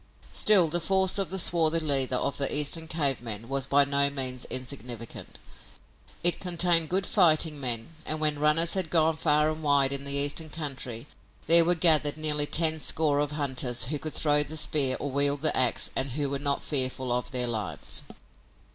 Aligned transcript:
Still, 0.31 0.67
the 0.67 0.79
force 0.81 1.19
of 1.19 1.29
the 1.29 1.37
swarthy 1.37 1.79
leader 1.79 2.15
of 2.15 2.39
the 2.39 2.51
Eastern 2.51 2.87
cave 2.87 3.21
men 3.21 3.47
was 3.47 3.67
by 3.67 3.85
no 3.85 4.09
means 4.09 4.45
insignificant. 4.49 5.37
It 6.23 6.39
contained 6.39 6.89
good 6.89 7.05
fighting 7.05 7.59
men, 7.59 7.89
and, 8.03 8.19
when 8.19 8.39
runners 8.39 8.73
had 8.73 8.89
gone 8.89 9.15
far 9.15 9.51
and 9.51 9.61
wide 9.61 9.93
in 9.93 10.03
the 10.03 10.13
Eastern 10.17 10.49
country, 10.49 11.05
there 11.45 11.63
were 11.65 11.75
gathered 11.75 12.17
nearly 12.17 12.47
ten 12.47 12.79
score 12.79 13.19
of 13.19 13.33
hunters 13.33 13.83
who 13.89 13.99
could 13.99 14.15
throw 14.15 14.41
the 14.41 14.57
spear 14.57 14.97
or 14.99 15.11
wield 15.11 15.41
the 15.41 15.55
ax 15.55 15.91
and 15.95 16.13
who 16.13 16.31
were 16.31 16.39
not 16.39 16.63
fearful 16.63 17.11
of 17.11 17.29
their 17.29 17.45
lives. 17.45 18.01